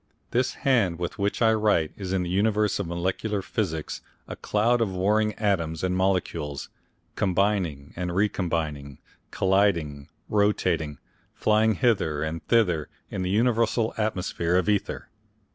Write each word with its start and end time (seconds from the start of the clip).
This 0.31 0.55
hand 0.55 0.97
with 0.97 1.19
which 1.19 1.43
I 1.43 1.53
write 1.53 1.91
is 1.95 2.11
in 2.11 2.23
the 2.23 2.29
universe 2.31 2.79
of 2.79 2.87
molecular 2.87 3.43
physics 3.43 4.01
a 4.27 4.35
cloud 4.35 4.81
of 4.81 4.89
warring 4.91 5.35
atoms 5.35 5.83
and 5.83 5.95
molecules, 5.95 6.69
combining 7.15 7.93
and 7.95 8.15
recombining, 8.15 8.97
colliding, 9.29 10.09
rotating, 10.27 10.97
flying 11.35 11.75
hither 11.75 12.23
and 12.23 12.43
thither 12.47 12.89
in 13.11 13.21
the 13.21 13.29
universal 13.29 13.93
atmosphere 13.95 14.55
of 14.55 14.67
ether. 14.67 15.07